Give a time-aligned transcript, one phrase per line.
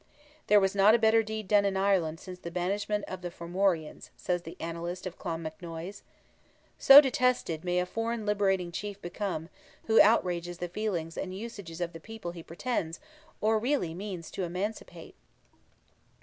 [0.47, 4.09] "There was not a better deed done in Ireland since the banishment of the Formorians,"
[4.17, 6.01] says the Annalist of Clonmacnoise!
[6.79, 9.47] So detested may a foreign liberating chief become,
[9.85, 12.99] who outrages the feelings and usages of the people he pretends,
[13.41, 15.13] or really means to emancipate!